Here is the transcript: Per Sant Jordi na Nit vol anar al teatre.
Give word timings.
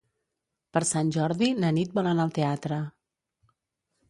Per 0.77 0.81
Sant 0.91 1.11
Jordi 1.17 1.49
na 1.65 1.71
Nit 1.79 1.93
vol 1.99 2.11
anar 2.13 2.27
al 2.27 2.35
teatre. 2.39 2.81